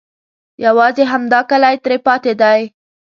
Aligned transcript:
یوازې 0.65 1.03
همدا 1.11 1.39
کلی 1.49 1.75
ترې 1.83 1.97
پاتې 2.05 2.31
دی. 2.41 2.61